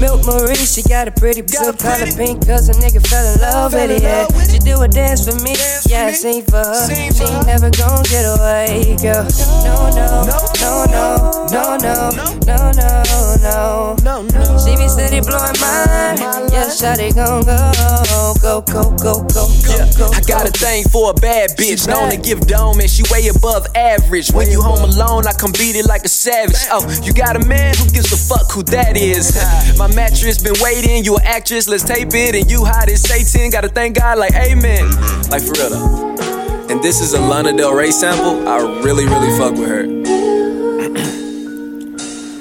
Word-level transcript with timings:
Milk 0.00 0.24
Marie, 0.24 0.56
she 0.56 0.82
got 0.82 1.08
a 1.08 1.12
pretty 1.12 1.42
blue 1.42 1.72
color 1.74 2.06
pink, 2.16 2.46
cause 2.46 2.70
a 2.70 2.72
nigga 2.72 3.06
fell 3.06 3.34
in 3.34 3.40
love 3.40 3.74
with 3.74 3.90
it, 3.90 4.02
yeah. 4.02 4.26
She 4.48 4.58
do 4.58 4.80
a 4.80 4.88
dance 4.88 5.28
for 5.28 5.36
me, 5.44 5.54
yeah, 5.86 6.06
I 6.06 6.12
sing 6.12 6.42
for 6.42 6.56
her. 6.56 6.88
She 6.88 7.22
ain't 7.22 7.46
never 7.46 7.68
gon' 7.68 8.02
get 8.04 8.24
away, 8.24 8.96
girl. 8.96 9.28
No, 9.60 9.92
no, 9.92 10.24
no, 10.24 10.40
no, 10.56 10.86
no, 10.88 11.76
no, 11.76 12.10
no, 12.48 12.72
no, 13.44 13.96
no, 14.02 14.22
no. 14.22 14.58
She 14.64 14.72
be 14.76 14.88
steady 14.88 15.20
blowing 15.20 15.60
mine, 15.60 16.16
yeah, 16.48 16.72
shawty 16.72 17.14
gon' 17.14 17.44
go, 17.44 17.56
go, 18.50 18.60
go, 18.62 18.82
go, 18.96 19.14
go, 19.30 19.46
go, 19.62 19.76
go. 19.96 20.10
I 20.10 20.20
got 20.26 20.48
a 20.48 20.50
thing 20.50 20.82
for 20.90 21.10
a 21.10 21.14
bad 21.14 21.50
bitch, 21.50 21.86
known 21.86 22.10
to 22.10 22.16
give 22.16 22.40
dome, 22.48 22.80
and 22.80 22.90
she 22.90 23.04
way 23.10 23.28
above 23.28 23.66
average. 23.76 24.32
When 24.32 24.50
you 24.50 24.60
home 24.60 24.82
alone, 24.82 25.26
I 25.28 25.32
come 25.32 25.52
beat 25.52 25.76
it 25.76 25.86
like 25.86 26.04
a 26.04 26.08
savage. 26.08 26.56
Oh, 26.70 26.82
you 27.04 27.12
got 27.12 27.36
a 27.36 27.46
man 27.46 27.74
who 27.76 27.88
gives 27.90 28.12
a 28.12 28.16
fuck 28.16 28.50
who 28.50 28.64
that 28.64 28.96
is. 28.96 29.38
My 29.78 29.86
mattress 29.94 30.42
been 30.42 30.58
waiting, 30.60 31.04
you 31.04 31.16
an 31.16 31.24
actress, 31.24 31.68
let's 31.68 31.84
tape 31.84 32.12
it. 32.12 32.34
And 32.34 32.50
you 32.50 32.64
hot 32.64 32.88
as 32.88 33.02
Satan, 33.02 33.50
gotta 33.50 33.68
thank 33.68 33.96
God 33.96 34.18
like 34.18 34.34
amen. 34.34 34.90
Like 35.30 35.42
for 35.42 35.52
real 35.52 35.70
though. 35.70 36.16
And 36.70 36.82
this 36.82 37.00
is 37.00 37.14
a 37.14 37.20
Lana 37.20 37.56
Del 37.56 37.74
Rey 37.74 37.90
sample. 37.90 38.48
I 38.48 38.58
really, 38.82 39.04
really 39.04 39.36
fuck 39.38 39.52
with 39.52 39.68
her. 39.68 39.99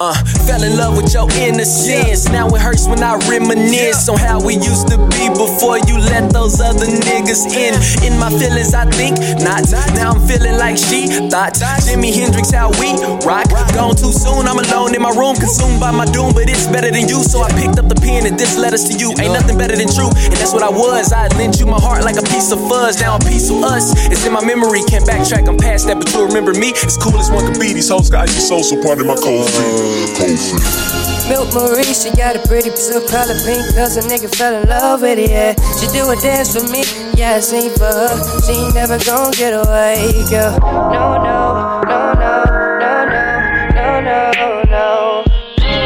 Uh, 0.00 0.16
fell 0.48 0.62
in 0.64 0.78
love 0.78 0.96
with 0.96 1.12
your 1.12 1.28
innocence. 1.36 2.24
Now 2.32 2.48
it 2.48 2.62
hurts 2.62 2.88
when 2.88 3.02
I 3.04 3.20
reminisce 3.28 4.08
on 4.08 4.16
how 4.16 4.40
we 4.40 4.54
used 4.56 4.88
to 4.88 4.96
be 5.12 5.28
before 5.28 5.76
you 5.84 6.00
let 6.00 6.32
those 6.32 6.58
other 6.58 6.88
niggas 6.88 7.44
in. 7.52 7.76
In 8.08 8.16
my 8.18 8.32
feelings, 8.32 8.72
I 8.72 8.88
think 8.88 9.20
not. 9.44 9.68
Now 9.92 10.16
I'm 10.16 10.26
feeling 10.26 10.56
like 10.56 10.80
she 10.80 11.04
thought. 11.28 11.52
Jimi 11.84 12.16
Hendrix, 12.16 12.48
how 12.48 12.72
we 12.80 12.96
rock. 13.28 13.52
Gone 13.76 13.92
too 13.92 14.08
soon, 14.08 14.48
I'm 14.48 14.56
alone 14.56 14.96
in 14.96 15.02
my 15.02 15.12
room, 15.12 15.36
consumed 15.36 15.78
by 15.78 15.90
my 15.92 16.08
doom. 16.08 16.32
But 16.32 16.48
it's 16.48 16.64
better 16.66 16.90
than 16.90 17.04
you, 17.04 17.20
so 17.20 17.44
I 17.44 17.52
picked 17.52 17.76
up 17.76 17.92
the 17.92 18.00
pen 18.00 18.24
and 18.24 18.40
this 18.40 18.56
letters 18.56 18.88
to 18.88 18.96
you. 18.96 19.12
Ain't 19.20 19.36
nothing 19.36 19.58
better 19.58 19.76
than 19.76 19.92
true, 19.92 20.08
and 20.08 20.32
that's 20.40 20.56
what 20.56 20.64
I 20.64 20.72
was. 20.72 21.12
I 21.12 21.28
lent 21.36 21.60
you 21.60 21.66
my 21.66 21.76
heart 21.76 22.08
like 22.08 22.16
a 22.16 22.24
piece 22.24 22.48
of 22.52 22.58
fuzz. 22.72 23.04
Now 23.04 23.16
a 23.16 23.20
piece 23.20 23.52
of 23.52 23.60
us 23.60 23.92
is 24.08 24.24
in 24.24 24.32
my 24.32 24.40
memory. 24.40 24.80
Can't 24.88 25.04
backtrack, 25.04 25.44
I'm 25.44 25.60
past 25.60 25.92
that, 25.92 26.00
but 26.00 26.08
you 26.16 26.24
remember 26.24 26.56
me. 26.56 26.72
As 26.88 26.96
cool 26.96 27.20
as 27.20 27.28
one 27.28 27.44
could 27.44 27.60
be. 27.60 27.76
These 27.76 27.92
hoes 27.92 28.08
got 28.08 28.32
icy 28.32 28.40
soul, 28.40 28.64
so 28.64 28.80
part 28.80 28.96
of 28.96 29.04
my 29.04 29.20
cold 29.20 29.44
feet. 29.44 29.89
Milk 31.30 31.54
Marie, 31.54 31.84
she 31.94 32.10
got 32.16 32.34
a 32.34 32.40
pretty 32.46 32.70
blue 32.70 33.06
color 33.06 33.38
pink, 33.46 33.62
cause 33.74 33.96
a 33.96 34.02
nigga 34.02 34.28
fell 34.34 34.60
in 34.60 34.68
love 34.68 35.02
with 35.02 35.18
it, 35.18 35.30
yeah. 35.30 35.54
She 35.78 35.86
do 35.88 36.10
a 36.10 36.16
dance 36.16 36.54
for 36.54 36.62
me, 36.70 36.82
yeah, 37.14 37.36
I 37.36 37.40
sing 37.40 37.70
for 37.70 37.84
her. 37.84 38.40
She 38.42 38.52
ain't 38.52 38.74
never 38.74 38.98
gon' 38.98 39.30
get 39.32 39.54
away, 39.54 40.12
girl. 40.28 40.58
No, 40.58 41.22
no, 41.22 41.80
no, 41.86 42.12
no, 42.14 42.44
no, 42.44 43.04
no, 43.74 44.00
no, 44.00 44.30
no, 44.32 44.62
no. 44.68 45.24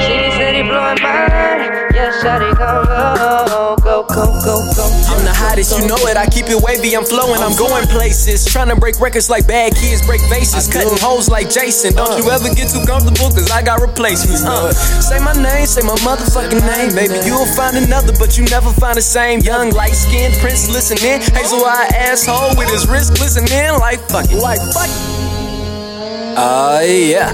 She 0.00 0.16
be 0.16 0.30
steady 0.32 0.62
blowing 0.62 1.00
mine, 1.02 1.92
yeah, 1.92 2.10
shawty 2.22 2.56
gon' 2.56 2.86
go, 2.86 3.76
go, 4.14 4.30
go, 4.46 4.62
go. 4.78 4.86
I'm 5.10 5.26
the 5.26 5.34
hottest, 5.34 5.74
you 5.74 5.86
know 5.90 5.98
it. 6.06 6.16
I 6.16 6.30
keep 6.30 6.46
it 6.46 6.62
wavy, 6.62 6.94
I'm 6.94 7.04
flowing, 7.04 7.42
I'm 7.42 7.58
going 7.58 7.86
places. 7.90 8.46
Trying 8.46 8.70
to 8.70 8.78
break 8.78 9.00
records 9.02 9.28
like 9.28 9.46
bad 9.46 9.74
kids 9.74 10.06
break 10.06 10.22
vases. 10.30 10.70
Cutting 10.70 10.96
holes 11.02 11.28
like 11.28 11.50
Jason. 11.50 11.94
Don't 11.98 12.14
you 12.22 12.30
ever 12.30 12.48
get 12.54 12.70
too 12.70 12.86
comfortable, 12.86 13.34
cause 13.34 13.50
I 13.50 13.60
got 13.62 13.82
replacements. 13.82 14.46
Uh, 14.46 14.72
say 15.02 15.18
my 15.18 15.34
name, 15.34 15.66
say 15.66 15.82
my 15.82 15.98
motherfucking 16.06 16.62
name. 16.62 16.94
Maybe 16.94 17.18
you'll 17.26 17.50
find 17.58 17.76
another, 17.76 18.14
but 18.16 18.38
you 18.38 18.44
never 18.46 18.70
find 18.78 18.96
the 18.96 19.02
same. 19.02 19.40
Young, 19.40 19.70
light 19.74 19.98
skinned 19.98 20.34
prince 20.38 20.70
listening. 20.70 21.20
Hazel 21.34 21.66
eye 21.66 21.90
asshole 21.92 22.56
with 22.56 22.70
his 22.70 22.86
wrist 22.88 23.18
glistening. 23.18 23.74
Like 23.82 23.98
fuck 24.06 24.30
it. 24.30 24.38
Like 24.38 24.62
fuck 24.70 24.88
it. 24.88 26.38
Uh, 26.38 26.80
yeah. 26.86 27.30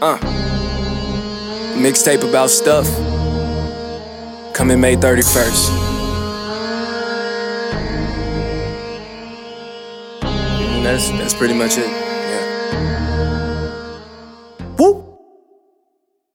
Uh. 0.00 0.18
Mixtape 1.76 2.26
about 2.28 2.50
stuff. 2.50 2.86
Coming 4.54 4.80
May 4.80 4.94
31st. 4.94 5.70
And 10.22 10.86
that's 10.86 11.10
that's 11.10 11.34
pretty 11.34 11.54
much 11.54 11.76
it. 11.76 12.13